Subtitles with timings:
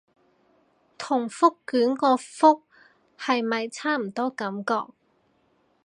[0.97, 2.63] 同覆卷個覆
[3.19, 4.91] 係咪差唔多感覺